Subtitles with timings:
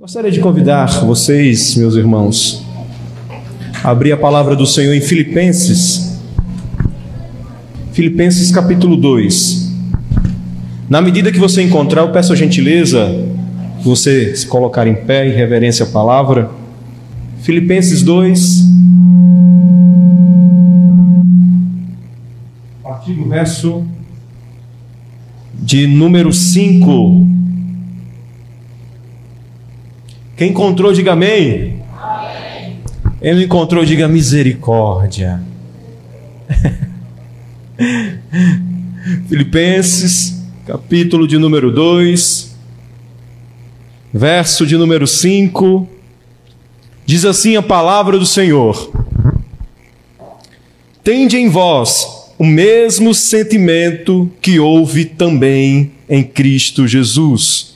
[0.00, 2.64] Gostaria de convidar vocês, meus irmãos,
[3.84, 6.18] a abrir a palavra do Senhor em Filipenses,
[7.92, 9.70] Filipenses capítulo 2.
[10.88, 13.06] Na medida que você encontrar, eu peço a gentileza
[13.80, 16.50] que você se colocar em pé em reverência à palavra.
[17.42, 18.64] Filipenses 2,
[22.82, 23.84] a partir do verso
[25.54, 27.41] de número 5.
[30.36, 31.82] Quem encontrou, diga amém.
[32.00, 32.80] amém.
[33.20, 35.42] Ele encontrou, diga misericórdia.
[39.28, 42.56] Filipenses, capítulo de número 2,
[44.12, 45.88] verso de número 5,
[47.04, 48.90] diz assim a palavra do Senhor:
[51.04, 52.06] Tende em vós
[52.38, 57.71] o mesmo sentimento que houve também em Cristo Jesus.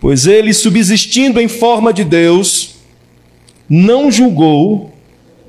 [0.00, 2.76] Pois ele, subsistindo em forma de Deus,
[3.68, 4.92] não julgou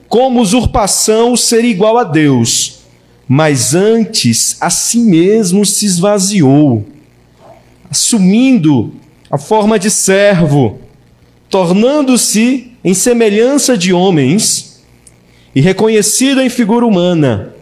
[0.08, 2.81] como usurpação ser igual a Deus,
[3.28, 6.86] mas antes a si mesmo se esvaziou,
[7.89, 8.94] assumindo
[9.30, 10.80] a forma de servo,
[11.50, 14.83] tornando-se em semelhança de homens
[15.56, 17.56] e reconhecido em figura humana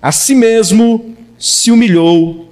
[0.00, 2.47] a si mesmo se humilhou,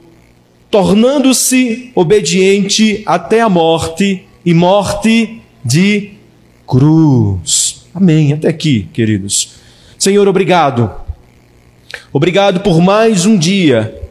[0.70, 6.10] tornando-se obediente até a morte e morte de
[6.66, 7.86] cruz.
[7.94, 8.32] Amém.
[8.32, 9.50] Até aqui, queridos.
[9.98, 10.90] Senhor, obrigado.
[12.12, 14.02] Obrigado por mais um dia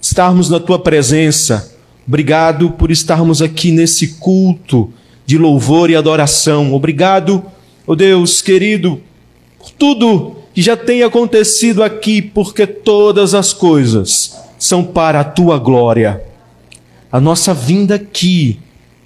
[0.00, 1.74] estarmos na tua presença.
[2.06, 4.92] Obrigado por estarmos aqui nesse culto
[5.26, 6.74] de louvor e adoração.
[6.74, 7.42] Obrigado,
[7.86, 9.00] oh Deus querido,
[9.58, 15.58] por tudo que já tem acontecido aqui, porque todas as coisas são para a tua
[15.58, 16.22] glória.
[17.10, 18.60] A nossa vinda aqui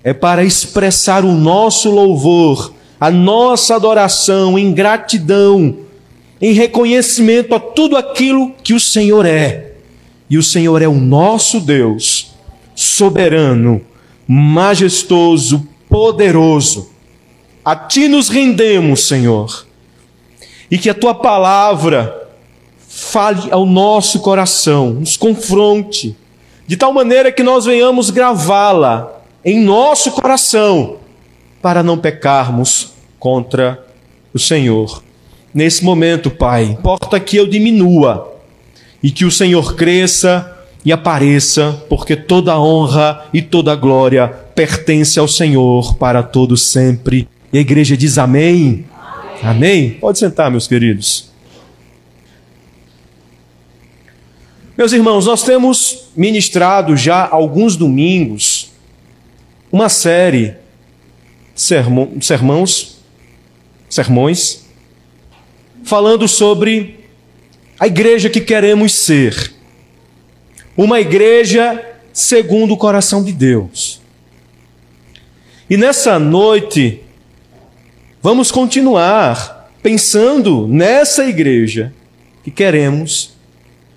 [0.05, 5.77] é para expressar o nosso louvor, a nossa adoração em gratidão,
[6.41, 9.73] em reconhecimento a tudo aquilo que o Senhor é.
[10.31, 12.33] E o Senhor é o nosso Deus,
[12.75, 13.81] soberano,
[14.27, 16.91] majestoso, poderoso.
[17.65, 19.67] A ti nos rendemos, Senhor
[20.71, 22.18] e que a tua palavra
[23.09, 26.15] fale ao nosso coração, nos confronte,
[26.67, 29.11] de tal maneira que nós venhamos gravá-la
[29.43, 30.97] em nosso coração,
[31.63, 33.83] para não pecarmos contra
[34.33, 35.03] o Senhor.
[35.55, 38.37] Nesse momento, Pai, importa que eu diminua
[39.03, 40.55] e que o Senhor cresça
[40.85, 47.27] e apareça, porque toda honra e toda glória pertence ao Senhor para todos sempre.
[47.51, 48.85] E a igreja diz amém.
[49.43, 49.91] Amém?
[49.91, 51.28] Pode sentar, meus queridos.
[54.79, 58.71] Meus irmãos, nós temos ministrado já alguns domingos
[59.71, 60.55] uma série
[61.55, 62.97] de sermões,
[63.91, 64.65] sermões,
[65.85, 67.01] falando sobre
[67.79, 69.53] a igreja que queremos ser.
[70.77, 74.01] Uma igreja segundo o coração de Deus.
[75.69, 77.03] E nessa noite,
[78.21, 81.95] Vamos continuar pensando nessa igreja
[82.43, 83.33] que queremos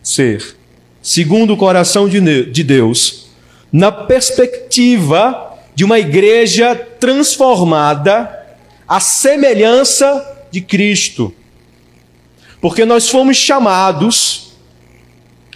[0.03, 0.55] ser,
[1.01, 3.27] segundo o coração de Deus,
[3.71, 8.39] na perspectiva de uma igreja transformada
[8.87, 11.33] à semelhança de Cristo.
[12.59, 14.53] Porque nós fomos chamados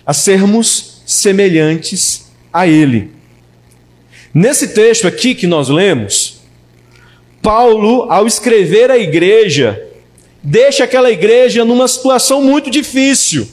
[0.06, 3.12] a sermos semelhantes a Ele.
[4.34, 6.42] Nesse texto aqui que nós lemos,
[7.42, 9.82] Paulo, ao escrever a igreja,
[10.42, 13.48] deixa aquela igreja numa situação muito difícil.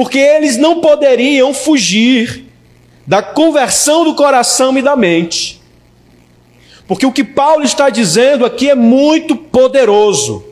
[0.00, 2.46] Porque eles não poderiam fugir
[3.06, 5.60] da conversão do coração e da mente.
[6.88, 10.42] Porque o que Paulo está dizendo aqui é muito poderoso.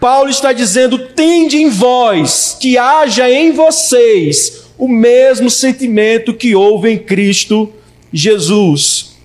[0.00, 6.90] Paulo está dizendo: tende em vós que haja em vocês o mesmo sentimento que houve
[6.90, 7.70] em Cristo
[8.10, 9.16] Jesus.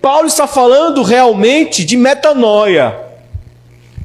[0.00, 2.96] Paulo está falando realmente de metanoia,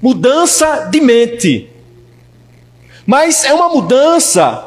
[0.01, 1.76] mudança de mente.
[3.07, 4.65] Mas é uma mudança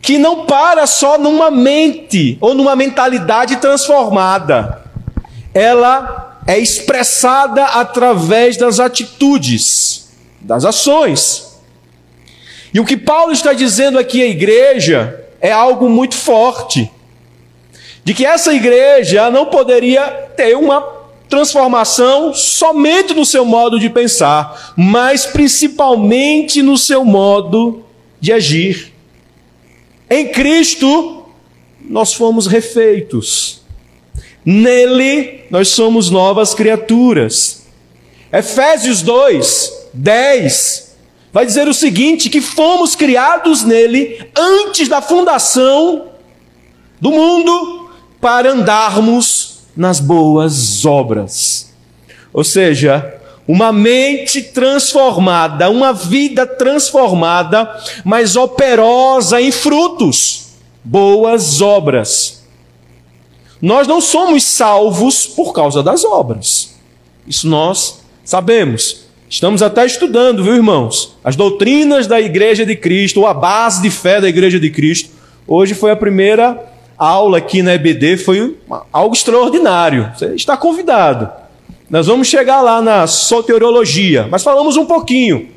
[0.00, 4.82] que não para só numa mente ou numa mentalidade transformada.
[5.52, 10.08] Ela é expressada através das atitudes,
[10.40, 11.60] das ações.
[12.72, 16.90] E o que Paulo está dizendo aqui à igreja é algo muito forte
[18.02, 20.04] de que essa igreja não poderia
[20.36, 21.01] ter uma
[21.32, 27.86] transformação somente no seu modo de pensar, mas principalmente no seu modo
[28.20, 28.92] de agir.
[30.10, 31.24] Em Cristo,
[31.88, 33.62] nós fomos refeitos.
[34.44, 37.62] Nele nós somos novas criaturas.
[38.30, 40.96] Efésios 2, 10
[41.32, 46.08] vai dizer o seguinte: que fomos criados nele antes da fundação
[47.00, 47.90] do mundo
[48.20, 51.72] para andarmos nas boas obras.
[52.32, 53.14] Ou seja,
[53.46, 57.68] uma mente transformada, uma vida transformada,
[58.04, 60.48] mas operosa em frutos,
[60.84, 62.42] boas obras.
[63.60, 66.74] Nós não somos salvos por causa das obras.
[67.26, 69.02] Isso nós sabemos.
[69.28, 71.16] Estamos até estudando, viu, irmãos?
[71.24, 75.10] As doutrinas da Igreja de Cristo, ou a base de fé da Igreja de Cristo.
[75.46, 76.71] Hoje foi a primeira
[77.04, 78.56] aula aqui na EBD, foi
[78.92, 80.12] algo extraordinário.
[80.16, 81.30] Você está convidado.
[81.90, 85.48] Nós vamos chegar lá na soteriologia, mas falamos um pouquinho.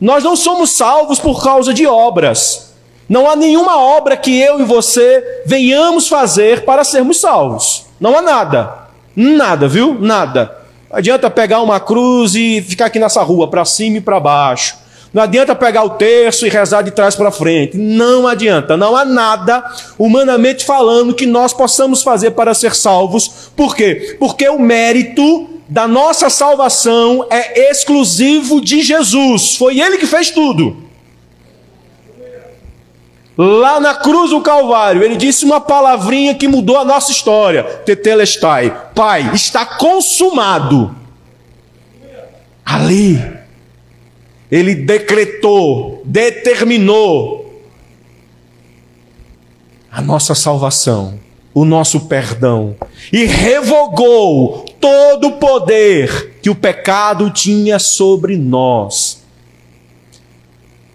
[0.00, 2.72] Nós não somos salvos por causa de obras.
[3.08, 7.86] Não há nenhuma obra que eu e você venhamos fazer para sermos salvos.
[8.00, 8.88] Não há nada.
[9.14, 9.94] Nada, viu?
[10.00, 10.56] Nada.
[10.90, 14.81] Não adianta pegar uma cruz e ficar aqui nessa rua, para cima e para baixo.
[15.12, 17.76] Não adianta pegar o terço e rezar de trás para frente.
[17.76, 18.76] Não adianta.
[18.76, 19.62] Não há nada,
[19.98, 23.50] humanamente falando, que nós possamos fazer para ser salvos.
[23.54, 24.16] Por quê?
[24.18, 29.56] Porque o mérito da nossa salvação é exclusivo de Jesus.
[29.56, 30.82] Foi Ele que fez tudo.
[33.36, 37.64] Lá na cruz do Calvário, ele disse uma palavrinha que mudou a nossa história.
[37.64, 38.90] Tetelestai.
[38.94, 40.94] Pai, está consumado.
[42.64, 43.41] Ali,
[44.52, 47.64] ele decretou, determinou
[49.90, 51.18] a nossa salvação,
[51.54, 52.76] o nosso perdão
[53.10, 59.22] e revogou todo o poder que o pecado tinha sobre nós.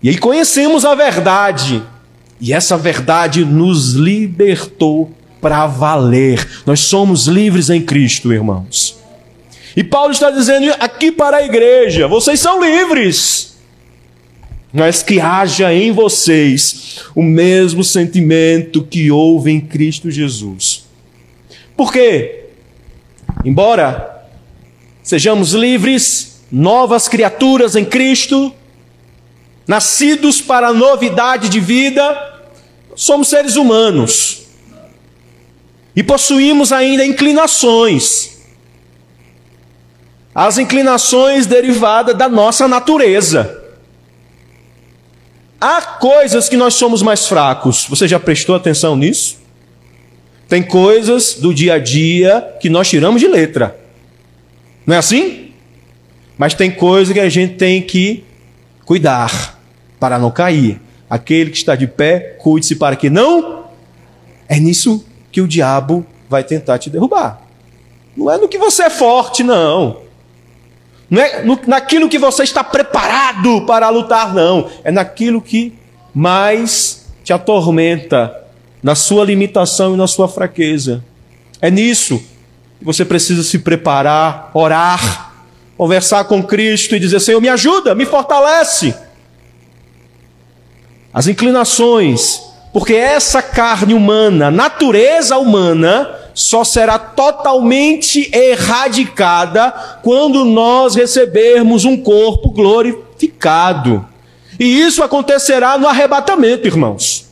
[0.04, 1.82] E aí conhecemos a verdade
[2.40, 5.12] e essa verdade nos libertou
[5.42, 6.48] para valer.
[6.64, 8.97] Nós somos livres em Cristo, irmãos.
[9.78, 13.60] E Paulo está dizendo aqui para a igreja: vocês são livres,
[14.74, 20.88] mas que haja em vocês o mesmo sentimento que houve em Cristo Jesus.
[21.76, 22.46] Por quê?
[23.46, 24.26] Embora
[25.04, 28.52] sejamos livres, novas criaturas em Cristo,
[29.68, 32.42] nascidos para a novidade de vida,
[32.96, 34.42] somos seres humanos
[35.96, 38.37] e possuímos ainda inclinações.
[40.40, 43.60] As inclinações derivadas da nossa natureza.
[45.60, 47.88] Há coisas que nós somos mais fracos.
[47.90, 49.40] Você já prestou atenção nisso?
[50.48, 53.80] Tem coisas do dia a dia que nós tiramos de letra.
[54.86, 55.54] Não é assim?
[56.38, 58.24] Mas tem coisas que a gente tem que
[58.86, 59.60] cuidar
[60.00, 60.80] para não cair.
[61.10, 63.66] Aquele que está de pé, cuide-se para que não.
[64.48, 67.42] É nisso que o diabo vai tentar te derrubar.
[68.16, 70.06] Não é no que você é forte, não.
[71.10, 74.70] Não é no, naquilo que você está preparado para lutar, não.
[74.84, 75.74] É naquilo que
[76.14, 78.44] mais te atormenta,
[78.82, 81.04] na sua limitação e na sua fraqueza.
[81.62, 82.22] É nisso
[82.80, 85.34] que você precisa se preparar, orar,
[85.78, 88.94] conversar com Cristo e dizer: Senhor, me ajuda, me fortalece
[91.14, 99.72] as inclinações, porque essa carne humana, natureza humana, só será totalmente erradicada
[100.04, 104.08] quando nós recebermos um corpo glorificado.
[104.60, 107.26] E isso acontecerá no arrebatamento, irmãos.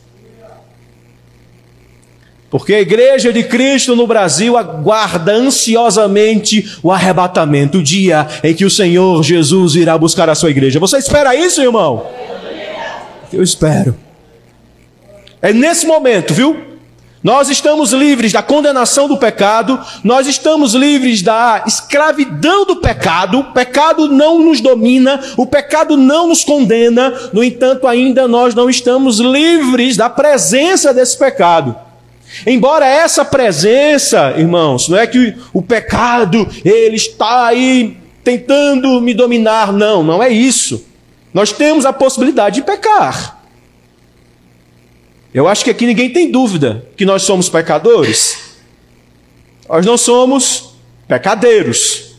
[2.50, 8.66] Porque a igreja de Cristo no Brasil aguarda ansiosamente o arrebatamento, o dia em que
[8.66, 10.80] o Senhor Jesus irá buscar a sua igreja.
[10.80, 12.08] Você espera isso, irmão?
[13.32, 13.96] Eu espero.
[15.44, 16.75] É nesse momento, viu?
[17.26, 23.44] Nós estamos livres da condenação do pecado, nós estamos livres da escravidão do pecado, o
[23.46, 29.18] pecado não nos domina, o pecado não nos condena, no entanto, ainda nós não estamos
[29.18, 31.76] livres da presença desse pecado.
[32.46, 39.74] Embora essa presença, irmãos, não é que o pecado ele está aí tentando me dominar,
[39.74, 40.86] não, não é isso.
[41.34, 43.35] Nós temos a possibilidade de pecar.
[45.36, 48.56] Eu acho que aqui ninguém tem dúvida que nós somos pecadores.
[49.68, 50.76] Nós não somos
[51.10, 52.16] pecadeiros.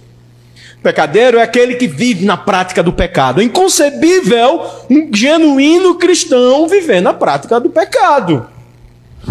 [0.83, 3.41] Pecadeiro é aquele que vive na prática do pecado.
[3.41, 8.47] É inconcebível um genuíno cristão viver na prática do pecado.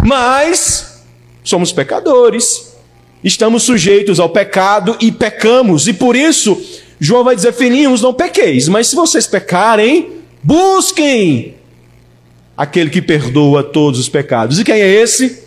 [0.04, 1.04] Mas
[1.44, 2.74] somos pecadores.
[3.22, 5.86] Estamos sujeitos ao pecado e pecamos.
[5.86, 6.60] E por isso
[6.98, 11.54] João vai dizer: Filhinhos, não pequeis, mas se vocês pecarem, busquem
[12.56, 14.58] aquele que perdoa todos os pecados.
[14.58, 15.44] E quem é esse?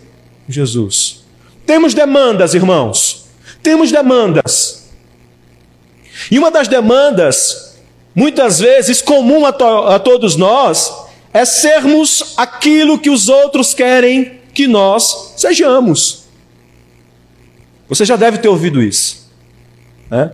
[0.48, 1.24] Jesus.
[1.66, 3.26] Temos demandas, irmãos.
[3.62, 4.88] temos demandas.
[6.30, 7.78] E uma das demandas,
[8.14, 10.92] muitas vezes comum a, to a todos nós,
[11.32, 16.24] é sermos aquilo que os outros querem que nós sejamos.
[17.88, 19.28] Você já deve ter ouvido isso.
[20.10, 20.32] Né?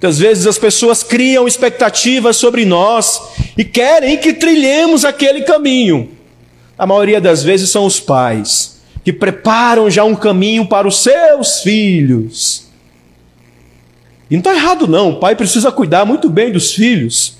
[0.00, 3.20] Muitas vezes as pessoas criam expectativas sobre nós
[3.54, 6.08] e querem que trilhemos aquele caminho.
[6.78, 11.60] A maioria das vezes são os pais que preparam já um caminho para os seus
[11.60, 12.66] filhos.
[14.30, 15.10] E não está errado, não.
[15.10, 17.36] O pai precisa cuidar muito bem dos filhos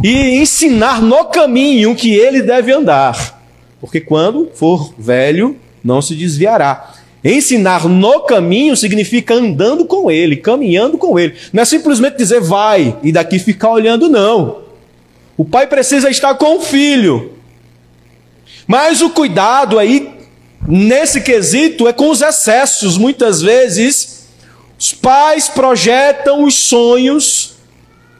[0.00, 3.42] e ensinar no caminho que ele deve andar.
[3.80, 6.93] Porque quando for velho, não se desviará.
[7.24, 11.34] Ensinar no caminho significa andando com ele, caminhando com ele.
[11.52, 14.62] Não é simplesmente dizer vai e daqui ficar olhando, não.
[15.34, 17.32] O pai precisa estar com o filho.
[18.66, 20.12] Mas o cuidado aí,
[20.68, 22.98] nesse quesito, é com os excessos.
[22.98, 24.26] Muitas vezes,
[24.78, 27.54] os pais projetam os sonhos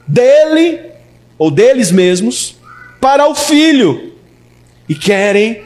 [0.06, 0.80] dele
[1.36, 2.56] ou deles mesmos
[3.00, 4.14] para o filho
[4.88, 5.62] e querem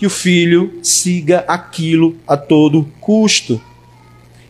[0.00, 3.60] que o filho siga aquilo a todo custo.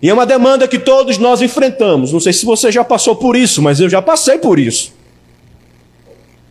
[0.01, 2.13] E é uma demanda que todos nós enfrentamos.
[2.13, 4.93] Não sei se você já passou por isso, mas eu já passei por isso.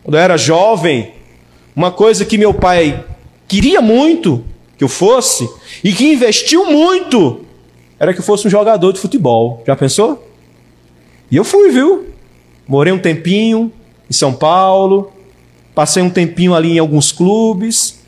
[0.04, 1.12] Quando eu era jovem,
[1.74, 3.02] uma coisa que meu pai
[3.48, 4.44] queria muito
[4.76, 5.48] que eu fosse
[5.82, 7.40] e que investiu muito
[7.98, 9.62] era que eu fosse um jogador de futebol.
[9.66, 10.28] Já pensou?
[11.30, 12.08] E eu fui, viu?
[12.68, 13.72] Morei um tempinho
[14.10, 15.10] em São Paulo,
[15.74, 17.99] passei um tempinho ali em alguns clubes,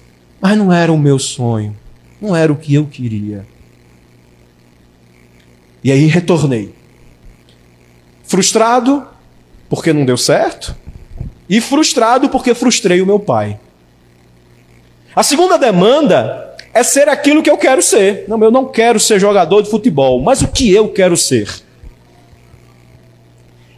[0.43, 1.77] mas não era o meu sonho,
[2.21, 3.47] não era o que eu queria.
[5.85, 6.75] E aí retornei.
[8.25, 9.07] Frustrado
[9.69, 10.75] porque não deu certo
[11.49, 13.61] e frustrado porque frustrei o meu pai.
[15.15, 18.25] A segunda demanda é ser aquilo que eu quero ser.
[18.27, 21.49] Não, eu não quero ser jogador de futebol, mas o que eu quero ser?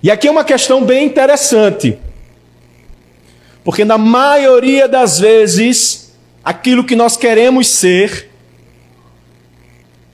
[0.03, 1.99] E aqui é uma questão bem interessante.
[3.63, 6.04] Porque na maioria das vezes
[6.45, 8.31] aquilo que nós queremos ser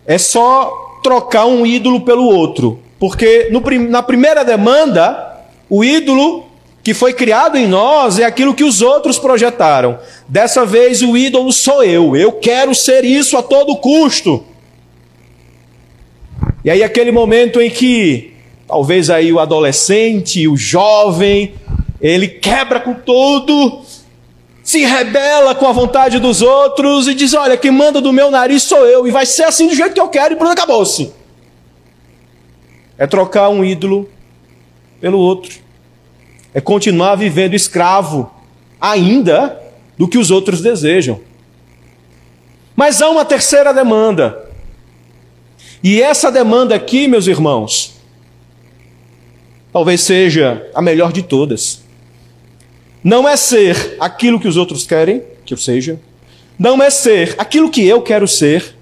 [0.07, 2.81] é só trocar um ídolo pelo outro.
[2.99, 6.47] Porque no, na primeira demanda, o ídolo
[6.83, 9.99] que foi criado em nós é aquilo que os outros projetaram.
[10.29, 12.15] Dessa vez o ídolo sou eu.
[12.15, 14.45] Eu quero ser isso a todo custo.
[16.65, 18.35] E aí aquele momento em que
[18.67, 21.55] talvez aí o adolescente, o jovem,
[22.01, 23.83] ele quebra com tudo
[24.71, 28.62] se rebela com a vontade dos outros e diz: Olha, quem manda do meu nariz
[28.62, 31.12] sou eu, e vai ser assim do jeito que eu quero, e pronto, acabou-se.
[32.97, 34.09] É trocar um ídolo
[35.00, 35.59] pelo outro.
[36.55, 38.33] É continuar vivendo escravo,
[38.81, 39.61] ainda,
[39.99, 41.21] do que os outros desejam.
[42.77, 44.49] Mas há uma terceira demanda.
[45.83, 47.97] E essa demanda aqui, meus irmãos,
[49.73, 51.83] talvez seja a melhor de todas.
[53.02, 55.99] Não é ser aquilo que os outros querem que eu seja.
[56.59, 58.76] Não é ser aquilo que eu quero ser.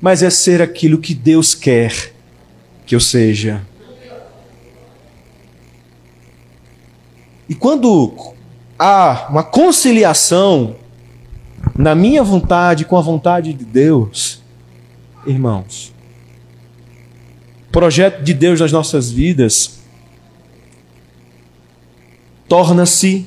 [0.00, 2.12] Mas é ser aquilo que Deus quer
[2.84, 3.62] que eu seja.
[7.48, 8.34] E quando
[8.78, 10.76] há uma conciliação
[11.76, 14.42] na minha vontade com a vontade de Deus,
[15.26, 15.92] irmãos,
[17.68, 19.81] o projeto de Deus nas nossas vidas
[22.52, 23.26] torna-se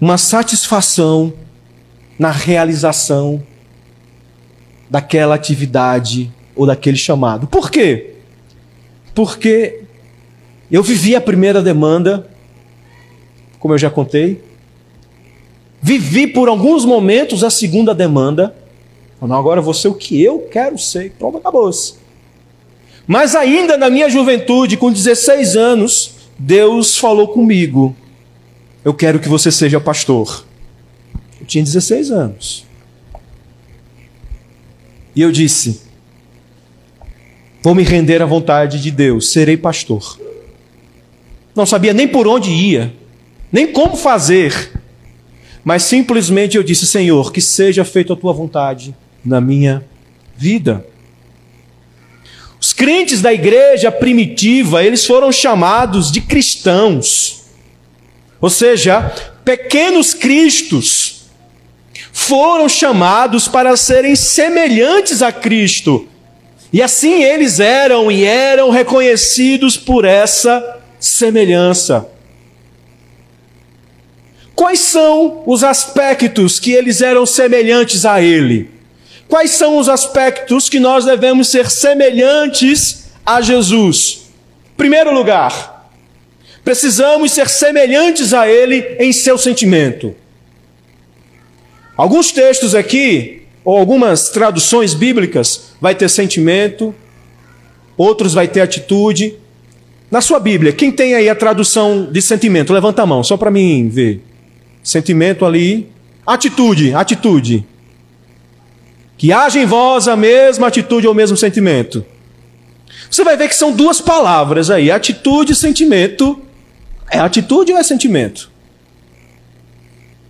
[0.00, 1.34] uma satisfação
[2.18, 3.42] na realização
[4.88, 7.46] daquela atividade ou daquele chamado.
[7.46, 8.14] Por quê?
[9.14, 9.82] Porque
[10.70, 12.26] eu vivi a primeira demanda,
[13.58, 14.42] como eu já contei,
[15.82, 18.56] vivi por alguns momentos a segunda demanda.
[19.20, 21.12] Não, agora eu vou ser o que eu quero ser.
[21.18, 21.96] Pronto, acabou-se.
[23.06, 27.94] Mas ainda na minha juventude, com 16 anos, Deus falou comigo:
[28.82, 30.46] Eu quero que você seja pastor.
[31.38, 32.66] Eu tinha 16 anos.
[35.14, 35.82] E eu disse:
[37.62, 40.18] Vou me render à vontade de Deus, serei pastor.
[41.54, 42.94] Não sabia nem por onde ia,
[43.52, 44.72] nem como fazer,
[45.62, 49.84] mas simplesmente eu disse: Senhor, que seja feita a tua vontade na minha
[50.38, 50.86] vida.
[52.60, 57.44] Os crentes da igreja primitiva, eles foram chamados de cristãos.
[58.40, 59.12] Ou seja,
[59.44, 61.22] pequenos cristos
[62.12, 66.06] foram chamados para serem semelhantes a Cristo.
[66.72, 72.08] E assim eles eram e eram reconhecidos por essa semelhança.
[74.54, 78.68] Quais são os aspectos que eles eram semelhantes a Ele?
[79.30, 84.22] Quais são os aspectos que nós devemos ser semelhantes a Jesus?
[84.76, 85.88] Primeiro lugar,
[86.64, 90.16] precisamos ser semelhantes a Ele em seu sentimento.
[91.96, 96.92] Alguns textos aqui, ou algumas traduções bíblicas, vai ter sentimento,
[97.96, 99.36] outros vai ter atitude.
[100.10, 102.72] Na sua Bíblia, quem tem aí a tradução de sentimento?
[102.72, 104.22] Levanta a mão, só para mim ver.
[104.82, 105.88] Sentimento ali.
[106.26, 107.64] Atitude, atitude.
[109.20, 112.02] Que haja em vós a mesma atitude ou o mesmo sentimento.
[113.10, 116.40] Você vai ver que são duas palavras aí, atitude e sentimento.
[117.10, 118.50] É atitude ou é sentimento?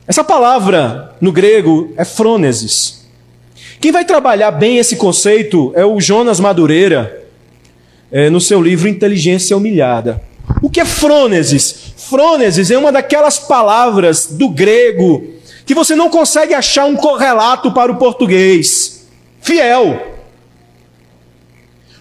[0.08, 3.06] Essa palavra no grego é frônesis.
[3.80, 7.28] Quem vai trabalhar bem esse conceito é o Jonas Madureira,
[8.10, 10.20] é, no seu livro Inteligência Humilhada.
[10.60, 11.94] O que é frônesis?
[11.96, 15.38] Frônesis é uma daquelas palavras do grego
[15.70, 19.06] que você não consegue achar um correlato para o português.
[19.40, 20.16] Fiel.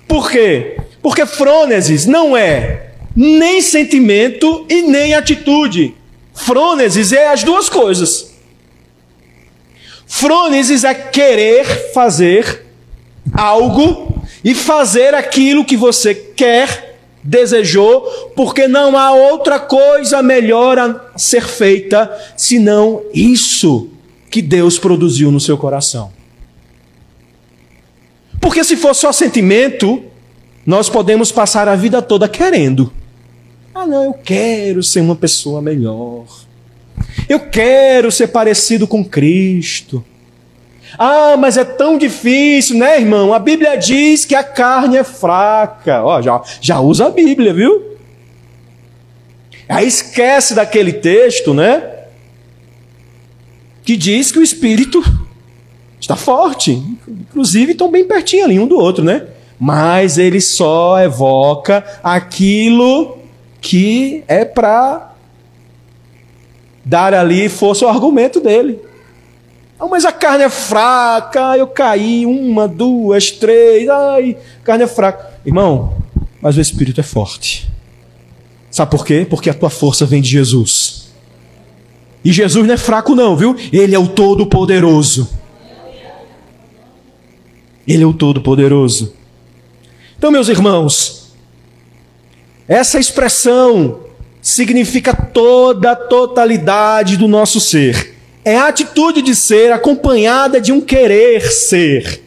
[0.08, 0.80] Por quê?
[1.04, 5.96] Porque frônesis não é nem sentimento e nem atitude.
[6.34, 8.32] Frônesis é as duas coisas.
[10.08, 12.66] Frônesis é querer fazer
[13.32, 16.89] algo e fazer aquilo que você quer,
[17.30, 18.02] desejou,
[18.36, 23.88] porque não há outra coisa melhor a ser feita senão isso
[24.32, 26.12] que Deus produziu no seu coração.
[28.42, 30.04] Porque se for só sentimento,
[30.66, 32.92] nós podemos passar a vida toda querendo.
[33.76, 36.26] Ah, não, eu quero ser uma pessoa melhor.
[37.28, 40.04] Eu quero ser parecido com Cristo.
[40.98, 43.34] Ah, mas é tão difícil, né, irmão?
[43.34, 46.04] A Bíblia diz que a carne é fraca.
[46.04, 47.98] Ó, já, já usa a Bíblia, viu?
[49.68, 51.84] Aí esquece daquele texto, né?
[53.84, 55.04] Que diz que o espírito
[56.00, 56.82] está forte.
[57.08, 59.28] Inclusive, estão bem pertinho ali um do outro, né?
[59.60, 63.20] Mas ele só evoca aquilo
[63.62, 65.14] que é para
[66.84, 68.89] dar ali força ao argumento dele.
[69.80, 75.40] Ah, mas a carne é fraca, eu caí uma, duas, três, ai, carne é fraca.
[75.46, 75.98] Irmão,
[76.42, 77.70] mas o Espírito é forte.
[78.70, 79.26] Sabe por quê?
[79.28, 81.10] Porque a tua força vem de Jesus.
[82.24, 83.56] E Jesus não é fraco, não, viu?
[83.72, 85.30] Ele é o Todo-Poderoso.
[87.88, 89.14] Ele é o Todo-Poderoso.
[90.18, 91.34] Então, meus irmãos,
[92.68, 94.02] essa expressão
[94.42, 98.19] significa toda a totalidade do nosso ser.
[98.50, 102.20] É a atitude de ser acompanhada de um querer ser.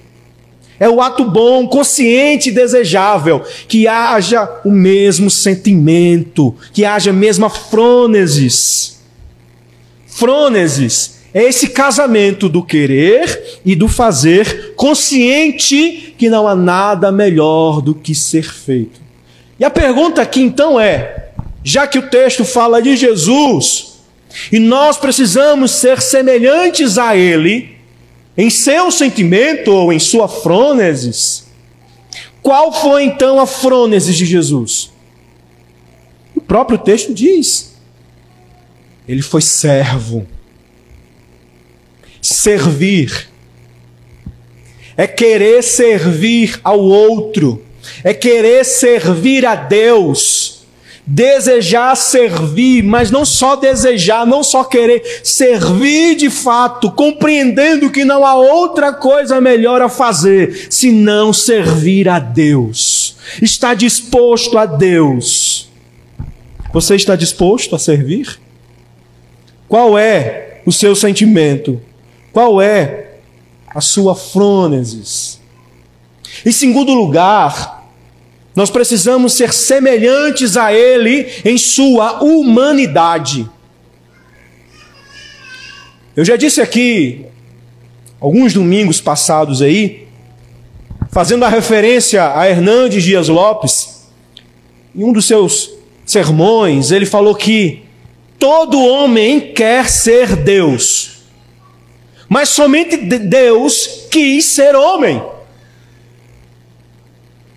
[0.78, 7.12] É o ato bom, consciente e desejável, que haja o mesmo sentimento, que haja a
[7.12, 9.00] mesma frônesis.
[10.06, 17.82] Frônesis é esse casamento do querer e do fazer, consciente que não há nada melhor
[17.82, 19.00] do que ser feito.
[19.58, 21.30] E a pergunta aqui então é:
[21.64, 23.91] já que o texto fala de Jesus,
[24.50, 27.76] e nós precisamos ser semelhantes a Ele,
[28.36, 31.46] em seu sentimento ou em sua frônesis,
[32.40, 34.90] qual foi então a frônesis de Jesus?
[36.34, 37.76] O próprio texto diz:
[39.06, 40.26] Ele foi servo.
[42.20, 43.30] Servir
[44.96, 47.62] é querer servir ao outro
[48.04, 50.61] é querer servir a Deus.
[51.04, 58.24] Desejar servir, mas não só desejar, não só querer, servir de fato, compreendendo que não
[58.24, 63.16] há outra coisa melhor a fazer senão servir a Deus.
[63.40, 65.68] Está disposto a Deus.
[66.72, 68.38] Você está disposto a servir?
[69.68, 71.80] Qual é o seu sentimento?
[72.32, 73.16] Qual é
[73.74, 75.40] a sua frônesis?
[76.46, 77.81] Em segundo lugar,
[78.54, 83.48] nós precisamos ser semelhantes a Ele em sua humanidade.
[86.14, 87.24] Eu já disse aqui,
[88.20, 90.06] alguns domingos passados aí,
[91.10, 94.06] fazendo a referência a Hernandes Dias Lopes,
[94.94, 95.70] em um dos seus
[96.04, 97.82] sermões, ele falou que
[98.38, 101.22] todo homem quer ser Deus,
[102.28, 105.22] mas somente Deus quis ser homem.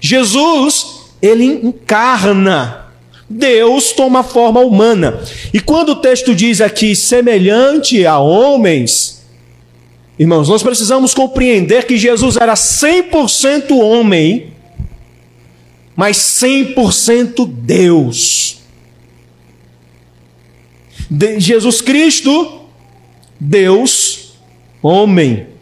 [0.05, 2.85] Jesus, ele encarna.
[3.27, 5.19] Deus toma forma humana.
[5.51, 9.25] E quando o texto diz aqui semelhante a homens,
[10.19, 14.53] irmãos, nós precisamos compreender que Jesus era 100% homem,
[15.95, 18.59] mas 100% Deus.
[21.09, 22.61] De Jesus Cristo,
[23.39, 24.35] Deus,
[24.83, 25.54] homem.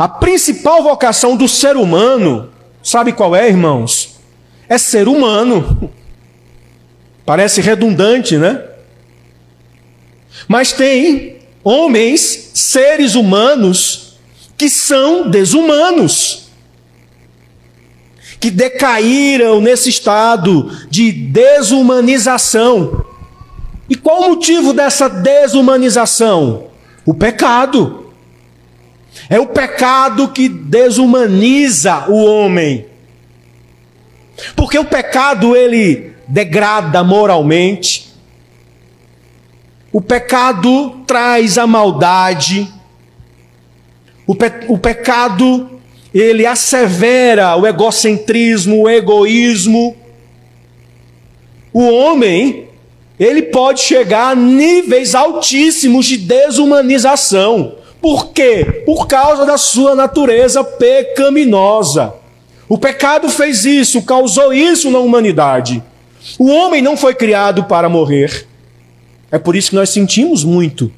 [0.00, 2.48] A principal vocação do ser humano,
[2.82, 4.18] sabe qual é, irmãos?
[4.66, 5.92] É ser humano.
[7.26, 8.64] Parece redundante, né?
[10.48, 14.18] Mas tem homens, seres humanos,
[14.56, 16.48] que são desumanos,
[18.40, 23.04] que decaíram nesse estado de desumanização.
[23.86, 26.68] E qual o motivo dessa desumanização?
[27.04, 27.99] O pecado.
[29.30, 32.86] É o pecado que desumaniza o homem.
[34.56, 38.12] Porque o pecado ele degrada moralmente.
[39.92, 42.68] O pecado traz a maldade.
[44.26, 45.80] O, pe o pecado
[46.12, 49.96] ele assevera o egocentrismo, o egoísmo.
[51.72, 52.68] O homem
[53.16, 57.76] ele pode chegar a níveis altíssimos de desumanização.
[58.00, 58.82] Por quê?
[58.86, 62.14] Por causa da sua natureza pecaminosa.
[62.68, 65.82] O pecado fez isso, causou isso na humanidade.
[66.38, 68.46] O homem não foi criado para morrer.
[69.30, 70.90] É por isso que nós sentimos muito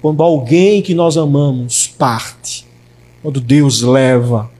[0.00, 2.66] quando alguém que nós amamos parte,
[3.22, 4.50] quando Deus leva,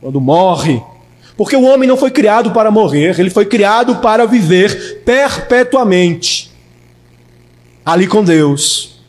[0.00, 0.80] quando morre.
[1.36, 6.50] Porque o homem não foi criado para morrer, ele foi criado para viver perpetuamente
[7.84, 8.99] ali com Deus.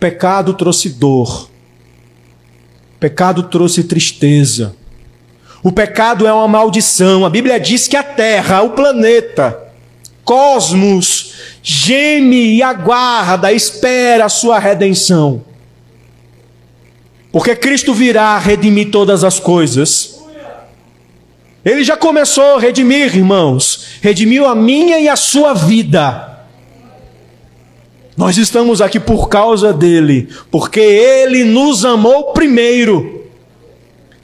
[0.00, 1.50] Pecado trouxe dor.
[2.98, 4.74] Pecado trouxe tristeza.
[5.62, 7.26] O pecado é uma maldição.
[7.26, 9.58] A Bíblia diz que a terra, o planeta,
[10.24, 15.44] cosmos, geme e aguarda, espera a sua redenção.
[17.30, 20.18] Porque Cristo virá redimir todas as coisas.
[21.62, 23.98] Ele já começou a redimir, irmãos.
[24.00, 26.29] Redimiu a minha e a sua vida.
[28.20, 33.24] Nós estamos aqui por causa dele, porque ele nos amou primeiro.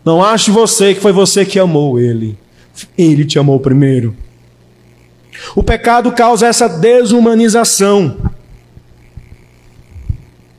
[0.04, 2.37] Não ache você que foi você que amou ele.
[2.98, 4.14] Ele te amou primeiro.
[5.54, 8.18] O pecado causa essa desumanização.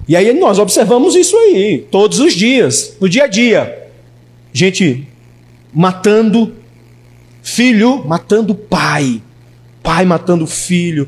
[0.07, 3.87] E aí nós observamos isso aí, todos os dias, no dia a dia.
[4.51, 5.07] Gente
[5.71, 6.55] matando
[7.43, 9.21] filho matando pai,
[9.83, 11.07] pai matando filho.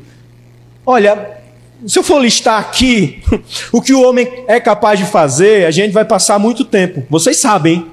[0.86, 1.39] Olha,
[1.86, 3.22] se eu for listar aqui
[3.72, 7.04] o que o homem é capaz de fazer, a gente vai passar muito tempo.
[7.08, 7.86] Vocês sabem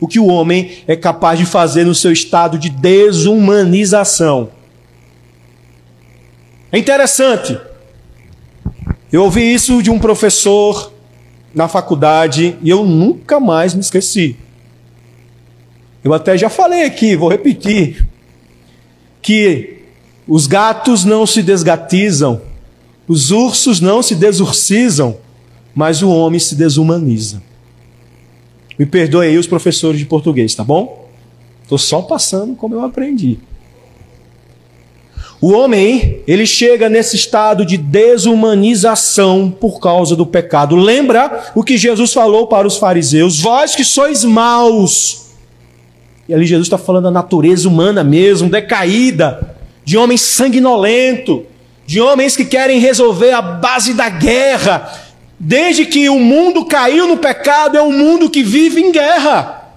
[0.00, 4.50] o que o homem é capaz de fazer no seu estado de desumanização.
[6.70, 7.58] É interessante.
[9.12, 10.92] Eu ouvi isso de um professor
[11.54, 14.36] na faculdade e eu nunca mais me esqueci.
[16.02, 18.06] Eu até já falei aqui, vou repetir,
[19.20, 19.82] que
[20.26, 22.40] os gatos não se desgatizam,
[23.12, 25.16] os ursos não se desurcizam,
[25.74, 27.42] mas o homem se desumaniza.
[28.78, 31.08] Me perdoe aí os professores de português, tá bom?
[31.62, 33.38] Estou só passando como eu aprendi.
[35.40, 40.74] O homem, ele chega nesse estado de desumanização por causa do pecado.
[40.74, 43.40] Lembra o que Jesus falou para os fariseus?
[43.40, 45.32] Vós que sois maus,
[46.28, 51.44] e ali Jesus está falando da natureza humana mesmo, decaída, de homens sanguinolento,
[51.92, 54.90] de homens que querem resolver a base da guerra.
[55.38, 59.74] Desde que o mundo caiu no pecado, é um mundo que vive em guerra.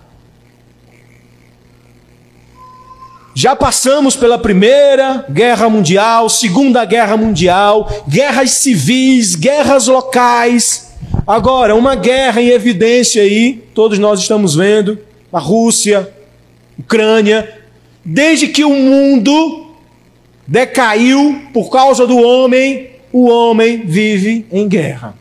[3.33, 10.95] Já passamos pela Primeira Guerra Mundial, Segunda Guerra Mundial, guerras civis, guerras locais.
[11.27, 14.97] Agora, uma guerra em evidência aí, todos nós estamos vendo,
[15.33, 16.09] a Rússia,
[16.79, 17.61] Ucrânia,
[18.05, 19.64] desde que o mundo
[20.47, 25.15] decaiu por causa do homem, o homem vive em guerra.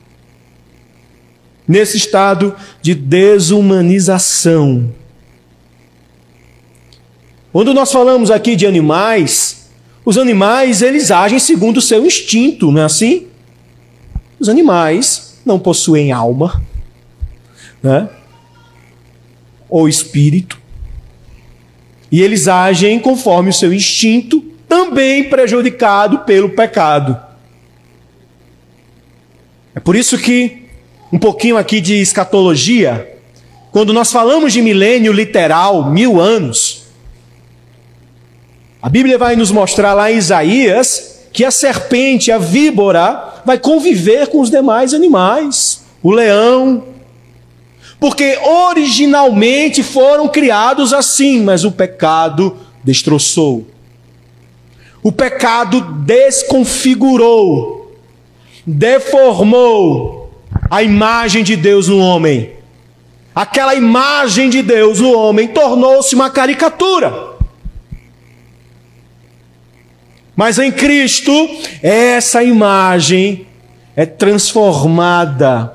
[1.66, 4.92] Nesse estado de desumanização.
[7.52, 9.70] Quando nós falamos aqui de animais,
[10.04, 13.28] os animais eles agem segundo o seu instinto, não é assim?
[14.38, 16.62] Os animais não possuem alma,
[17.82, 18.08] né?
[19.68, 20.58] ou espírito.
[22.10, 27.16] E eles agem conforme o seu instinto, também prejudicado pelo pecado.
[29.72, 30.66] É por isso que,
[31.12, 33.16] um pouquinho aqui de escatologia,
[33.70, 36.87] quando nós falamos de milênio literal, mil anos,
[38.82, 44.26] a Bíblia vai nos mostrar lá em Isaías que a serpente, a víbora, vai conviver
[44.26, 46.82] com os demais animais, o leão,
[48.00, 53.72] porque originalmente foram criados assim, mas o pecado destroçou.
[55.05, 57.95] O pecado desconfigurou,
[58.67, 60.33] deformou
[60.71, 62.55] a imagem de Deus no homem.
[63.35, 67.35] aquela imagem de Deus, o homem, tornou-se uma caricatura.
[70.35, 71.33] Mas em Cristo,
[71.83, 73.47] essa imagem
[73.95, 75.75] é transformada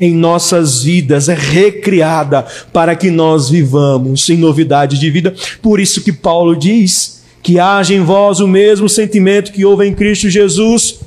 [0.00, 5.34] em nossas vidas, é recriada para que nós vivamos em novidade de vida.
[5.60, 9.94] Por isso que Paulo diz que haja em vós o mesmo sentimento que houve em
[9.94, 11.00] Cristo Jesus.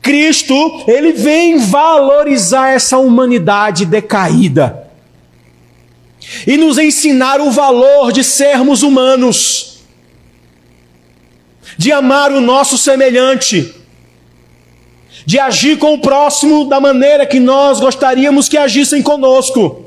[0.00, 4.88] Cristo, ele vem valorizar essa humanidade decaída
[6.46, 9.70] e nos ensinar o valor de sermos humanos
[11.80, 13.74] de amar o nosso semelhante,
[15.24, 19.86] de agir com o próximo da maneira que nós gostaríamos que agissem conosco.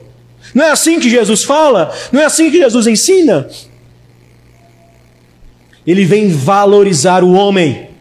[0.55, 1.93] Não é assim que Jesus fala?
[2.11, 3.47] Não é assim que Jesus ensina?
[5.85, 7.93] Ele vem valorizar o homem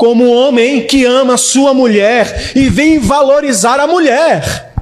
[0.00, 4.72] como um homem que ama sua mulher e vem valorizar a mulher.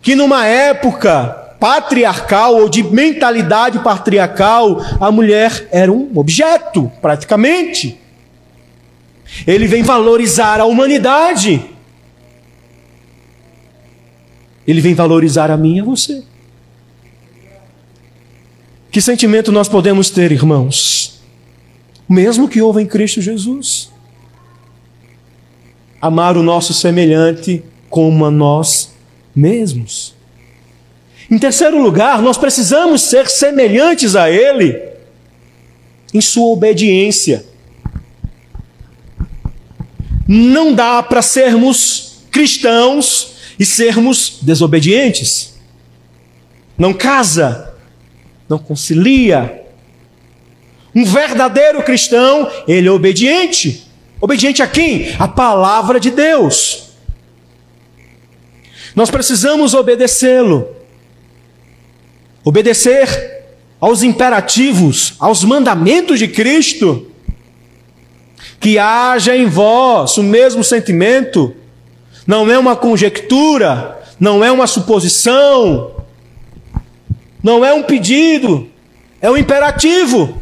[0.00, 8.00] Que numa época patriarcal ou de mentalidade patriarcal, a mulher era um objeto, praticamente.
[9.44, 11.60] Ele vem valorizar a humanidade.
[14.64, 16.22] Ele vem valorizar a mim e a você.
[18.90, 21.20] Que sentimento nós podemos ter, irmãos?
[22.08, 23.90] Mesmo que houve em Cristo Jesus.
[26.02, 28.92] Amar o nosso semelhante como a nós
[29.34, 30.14] mesmos.
[31.30, 34.90] Em terceiro lugar, nós precisamos ser semelhantes a Ele
[36.12, 37.46] em sua obediência.
[40.26, 45.54] Não dá para sermos cristãos e sermos desobedientes.
[46.76, 47.69] Não casa,
[48.50, 49.64] não concilia.
[50.92, 53.86] Um verdadeiro cristão, ele é obediente.
[54.20, 55.14] Obediente a quem?
[55.20, 56.90] A palavra de Deus.
[58.96, 60.68] Nós precisamos obedecê-lo.
[62.42, 63.44] Obedecer
[63.80, 67.06] aos imperativos, aos mandamentos de Cristo.
[68.58, 71.54] Que haja em vós o mesmo sentimento,
[72.26, 75.99] não é uma conjectura, não é uma suposição,
[77.42, 78.68] não é um pedido,
[79.20, 80.40] é um imperativo.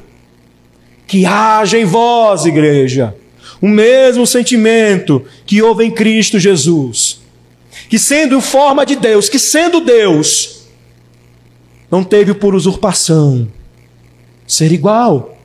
[1.06, 3.16] Que haja em vós, igreja,
[3.62, 7.20] o mesmo sentimento que houve em Cristo Jesus,
[7.88, 10.66] que sendo forma de Deus, que sendo Deus,
[11.90, 13.48] não teve por usurpação
[14.46, 15.36] ser igual,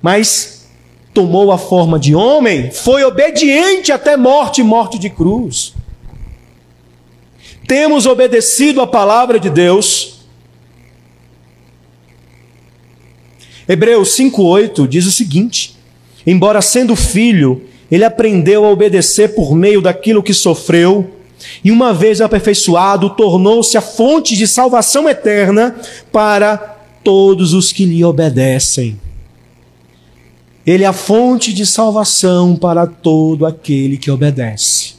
[0.00, 0.68] mas
[1.12, 5.74] tomou a forma de homem, foi obediente até morte morte de cruz.
[7.66, 10.19] Temos obedecido a palavra de Deus.
[13.70, 15.76] Hebreus 5:8 diz o seguinte:
[16.26, 21.08] Embora sendo filho, ele aprendeu a obedecer por meio daquilo que sofreu
[21.62, 25.76] e uma vez aperfeiçoado, tornou-se a fonte de salvação eterna
[26.10, 26.56] para
[27.04, 29.00] todos os que lhe obedecem.
[30.66, 34.94] Ele é a fonte de salvação para todo aquele que obedece.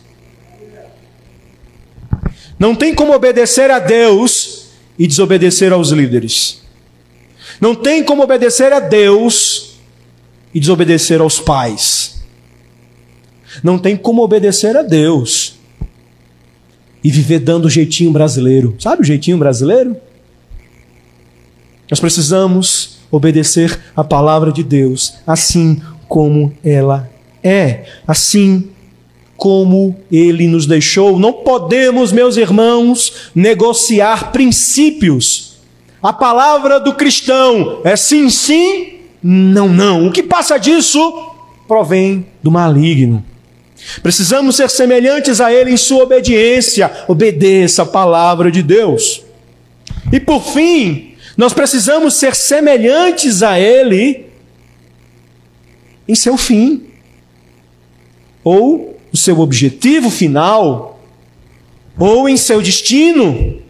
[2.58, 6.61] Não tem como obedecer a Deus e desobedecer aos líderes.
[7.62, 9.76] Não tem como obedecer a Deus
[10.52, 12.24] e desobedecer aos pais.
[13.64, 15.56] Não tem como obedecer a Deus
[17.04, 18.76] e viver dando o jeitinho brasileiro.
[18.80, 19.96] Sabe o jeitinho brasileiro?
[21.90, 27.10] Nós precisamos obedecer a palavra de Deus assim como ela
[27.44, 28.70] é, assim
[29.36, 31.20] como ele nos deixou.
[31.20, 35.51] Não podemos, meus irmãos, negociar princípios.
[36.02, 40.08] A palavra do cristão é sim, sim, não, não.
[40.08, 41.30] O que passa disso
[41.68, 43.24] provém do maligno.
[44.02, 46.92] Precisamos ser semelhantes a Ele em sua obediência.
[47.08, 49.24] Obedeça a palavra de Deus.
[50.12, 54.26] E por fim, nós precisamos ser semelhantes a Ele
[56.08, 56.88] em seu fim,
[58.44, 61.00] ou o seu objetivo final,
[61.98, 63.61] ou em seu destino.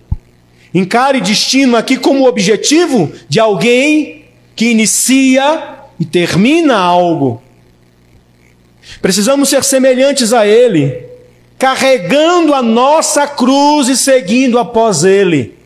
[0.73, 7.41] Encare destino aqui como objetivo de alguém que inicia e termina algo.
[9.01, 11.05] Precisamos ser semelhantes a Ele,
[11.57, 15.57] carregando a nossa cruz e seguindo após Ele.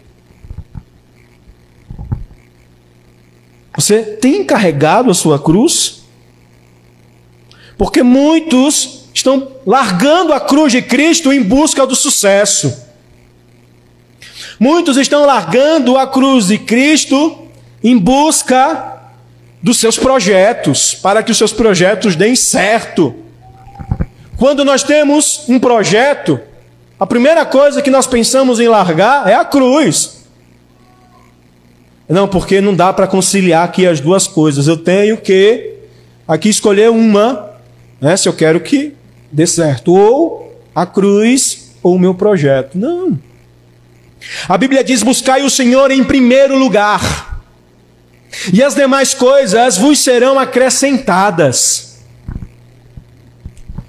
[3.76, 6.04] Você tem carregado a sua cruz?
[7.78, 12.85] Porque muitos estão largando a cruz de Cristo em busca do sucesso.
[14.60, 17.48] Muitos estão largando a cruz de Cristo
[17.84, 18.94] em busca
[19.62, 23.16] dos seus projetos, para que os seus projetos deem certo.
[24.38, 26.40] Quando nós temos um projeto,
[26.98, 30.24] A primeira coisa que nós pensamos em largar é a cruz.
[32.08, 34.68] Não, porque não dá para conciliar aqui as duas coisas.
[34.68, 35.74] Eu tenho que
[36.26, 37.52] aqui escolher uma,
[38.00, 38.94] né, se eu quero que
[39.30, 39.94] dê certo.
[39.94, 42.78] Ou a cruz ou o meu projeto.
[42.78, 43.20] Não.
[44.48, 47.42] A Bíblia diz: buscai o Senhor em primeiro lugar,
[48.54, 51.86] e as demais coisas vos serão acrescentadas.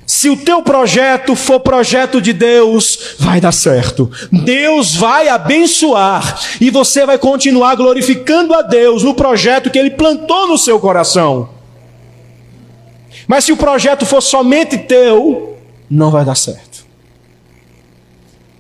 [0.07, 4.11] Se o teu projeto for projeto de Deus, vai dar certo.
[4.31, 10.47] Deus vai abençoar e você vai continuar glorificando a Deus no projeto que ele plantou
[10.47, 11.51] no seu coração.
[13.27, 15.59] Mas se o projeto for somente teu,
[15.91, 16.66] não vai dar certo.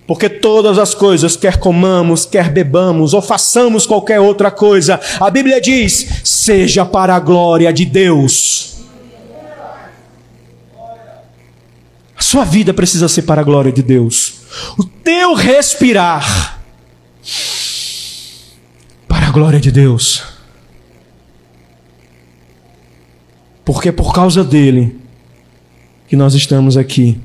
[0.06, 5.60] Porque todas as coisas, quer comamos, quer bebamos ou façamos qualquer outra coisa, a Bíblia
[5.60, 8.76] diz: seja para a glória de Deus.
[12.16, 14.34] A sua vida precisa ser para a glória de Deus.
[14.78, 16.60] O teu respirar
[19.06, 20.22] para a glória de Deus.
[23.64, 24.96] Porque é por causa dele
[26.08, 27.20] que nós estamos aqui.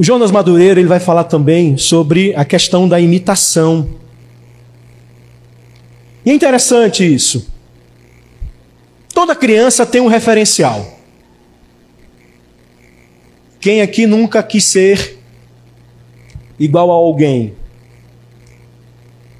[0.00, 3.86] O Jonas Madureira ele vai falar também sobre a questão da imitação.
[6.24, 7.52] E é interessante isso.
[9.12, 10.98] Toda criança tem um referencial.
[13.60, 15.18] Quem aqui nunca quis ser
[16.58, 17.52] igual a alguém?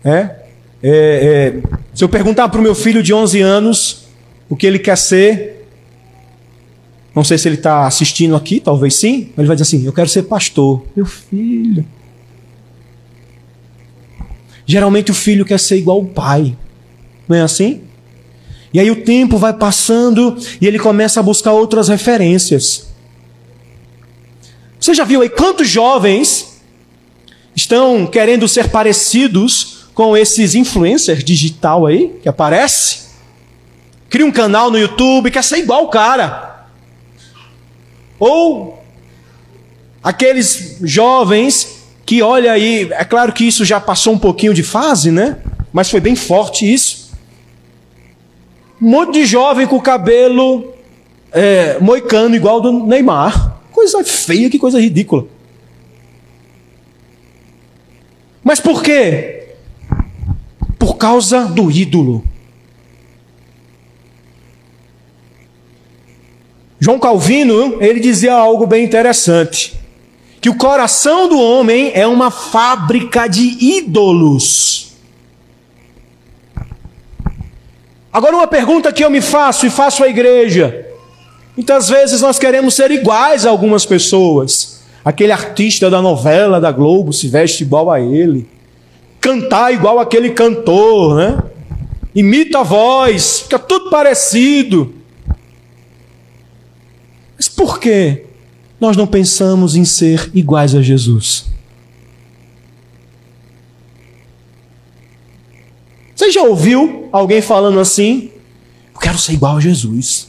[0.05, 0.13] É?
[0.15, 0.35] é,
[0.83, 1.55] é
[1.95, 4.09] se eu perguntar para o meu filho de 11 anos
[4.47, 5.60] o que ele quer ser,
[7.21, 9.93] não sei se ele está assistindo aqui, talvez sim, mas ele vai dizer assim: Eu
[9.93, 10.83] quero ser pastor.
[10.97, 11.85] Meu filho.
[14.65, 16.57] Geralmente o filho quer ser igual ao pai.
[17.29, 17.83] Não é assim?
[18.73, 22.87] E aí o tempo vai passando e ele começa a buscar outras referências.
[24.79, 26.63] Você já viu aí quantos jovens
[27.55, 33.11] estão querendo ser parecidos com esses influencers digital aí que aparece?
[34.09, 36.50] Cria um canal no YouTube, quer ser igual o cara.
[38.21, 38.81] Ou
[40.01, 45.11] aqueles jovens que olha aí, é claro que isso já passou um pouquinho de fase,
[45.11, 45.39] né?
[45.73, 47.01] Mas foi bem forte isso
[48.81, 50.73] um monte de jovem com o cabelo
[51.31, 53.59] é, moicano igual do Neymar.
[53.71, 55.27] Coisa feia, que coisa ridícula.
[58.43, 59.55] Mas por quê?
[60.79, 62.25] Por causa do ídolo.
[66.81, 69.79] João Calvino, ele dizia algo bem interessante,
[70.41, 73.43] que o coração do homem é uma fábrica de
[73.79, 74.93] ídolos.
[78.11, 80.87] Agora, uma pergunta que eu me faço e faço à igreja.
[81.55, 84.81] Muitas vezes nós queremos ser iguais a algumas pessoas.
[85.05, 88.49] Aquele artista da novela da Globo se veste igual a ele.
[89.21, 91.43] Cantar igual aquele cantor, né?
[92.15, 95.00] Imita a voz, fica tudo parecido.
[97.61, 98.23] Por que
[98.81, 101.45] nós não pensamos em ser iguais a Jesus?
[106.17, 108.31] Você já ouviu alguém falando assim?
[108.95, 110.29] Eu quero ser igual a Jesus.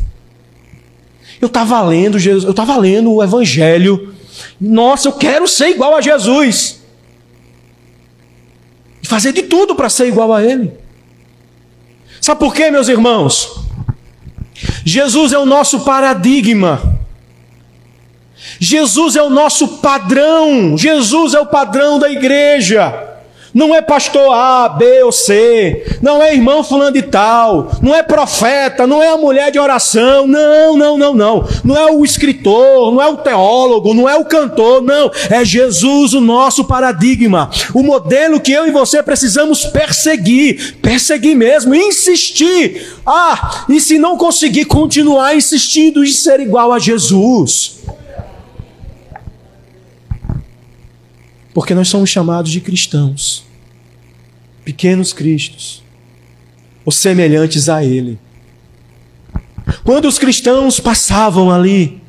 [1.39, 4.13] Eu estava lendo Jesus, eu estava lendo o Evangelho.
[4.59, 6.81] Nossa, eu quero ser igual a Jesus.
[9.01, 10.73] E fazer de tudo para ser igual a Ele.
[12.19, 13.61] Sabe por quê, meus irmãos?
[14.83, 16.90] Jesus é o nosso paradigma.
[18.63, 20.77] Jesus é o nosso padrão.
[20.77, 23.07] Jesus é o padrão da igreja.
[23.55, 28.01] Não é pastor A, B ou C, não é irmão fulano de tal, não é
[28.01, 31.47] profeta, não é a mulher de oração, não, não, não, não.
[31.61, 35.11] Não é o escritor, não é o teólogo, não é o cantor, não.
[35.29, 41.75] É Jesus o nosso paradigma, o modelo que eu e você precisamos perseguir, perseguir mesmo,
[41.75, 42.95] insistir.
[43.05, 47.81] Ah, e se não conseguir continuar insistindo em ser igual a Jesus?
[51.53, 53.43] Porque nós somos chamados de cristãos,
[54.63, 55.83] pequenos cristos,
[56.85, 58.17] ou semelhantes a Ele.
[59.83, 62.01] Quando os cristãos passavam ali,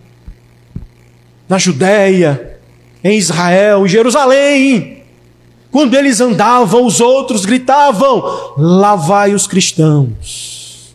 [1.49, 2.59] na Judéia,
[3.05, 5.03] em Israel, em Jerusalém,
[5.71, 10.95] quando eles andavam, os outros gritavam: Lá vai os cristãos,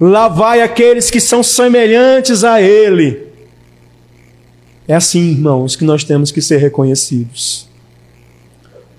[0.00, 3.25] lá vai aqueles que são semelhantes a Ele.
[4.88, 7.66] É assim, irmãos, que nós temos que ser reconhecidos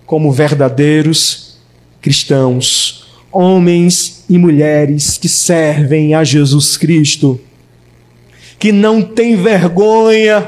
[0.06, 1.58] como verdadeiros
[2.02, 7.40] cristãos, homens e mulheres que servem a Jesus Cristo,
[8.58, 10.48] que não tem vergonha,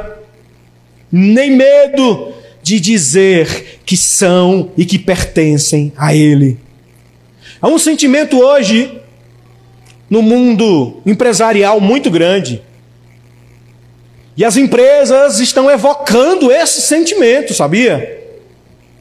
[1.12, 2.34] nem medo
[2.64, 6.58] de dizer que são e que pertencem a Ele.
[7.62, 9.00] Há um sentimento hoje
[10.10, 12.62] no mundo empresarial muito grande.
[14.40, 18.24] E as empresas estão evocando esse sentimento, sabia?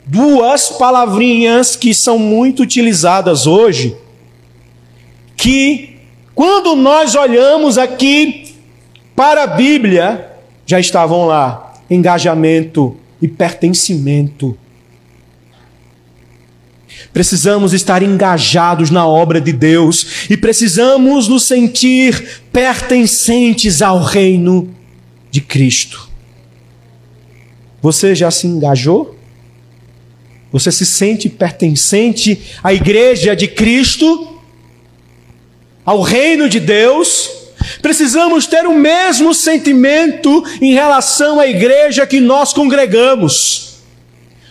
[0.05, 3.97] Duas palavrinhas que são muito utilizadas hoje,
[5.37, 5.97] que
[6.35, 8.57] quando nós olhamos aqui
[9.15, 10.29] para a Bíblia,
[10.67, 14.59] já estavam lá: engajamento e pertencimento.
[17.13, 24.75] Precisamos estar engajados na obra de Deus e precisamos nos sentir pertencentes ao reino
[25.39, 26.09] de Cristo.
[27.81, 29.17] Você já se engajou?
[30.51, 34.37] Você se sente pertencente à igreja de Cristo?
[35.85, 37.31] Ao reino de Deus?
[37.81, 43.79] Precisamos ter o mesmo sentimento em relação à igreja que nós congregamos.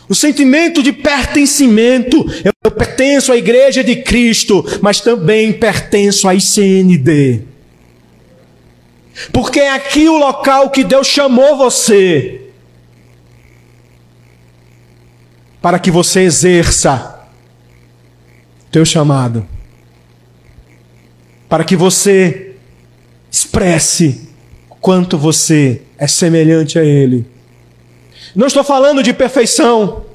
[0.08, 2.26] O sentimento de pertencimento.
[2.64, 7.47] Eu pertenço à igreja de Cristo, mas também pertenço à ICND.
[9.32, 12.42] Porque é aqui o local que Deus chamou você.
[15.62, 17.28] Para que você exerça
[18.72, 19.48] teu chamado.
[21.50, 22.56] Para que você
[23.32, 24.30] expresse
[24.80, 27.38] quanto você é semelhante a Ele
[28.36, 30.06] não estou falando de perfeição.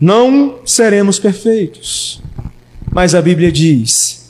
[0.00, 2.22] Não seremos perfeitos.
[2.90, 4.21] Mas a Bíblia diz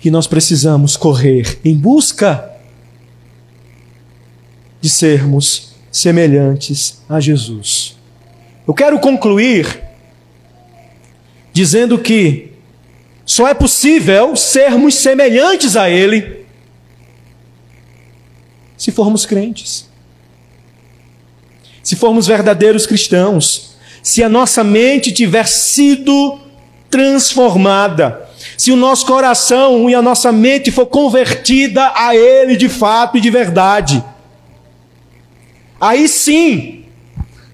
[0.00, 2.50] que nós precisamos correr em busca
[4.80, 7.96] de sermos semelhantes a Jesus.
[8.66, 9.82] Eu quero concluir
[11.52, 12.52] dizendo que
[13.26, 16.46] só é possível sermos semelhantes a Ele
[18.76, 19.88] se formos crentes
[21.88, 23.70] se formos verdadeiros cristãos,
[24.02, 26.38] se a nossa mente tiver sido
[26.90, 28.27] transformada,
[28.58, 33.20] se o nosso coração e a nossa mente for convertida a Ele de fato e
[33.22, 34.04] de verdade,
[35.80, 36.84] aí sim,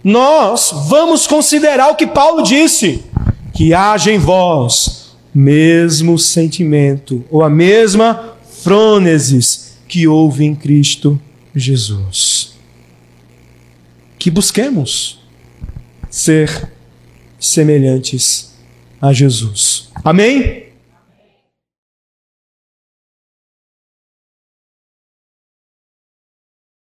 [0.02, 3.05] nós vamos considerar o que Paulo disse:
[3.52, 11.20] que haja em vós mesmo sentimento, ou a mesma frônesis que houve em Cristo
[11.55, 12.55] Jesus
[14.24, 15.20] que busquemos
[16.09, 16.70] ser
[17.38, 18.55] semelhantes
[18.98, 19.90] a Jesus.
[20.02, 20.63] Amém?